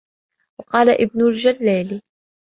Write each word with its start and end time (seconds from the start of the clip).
وَقَالَ 0.59 0.89
ابْنُ 1.01 1.21
الْجَلَّالِ 1.21 2.01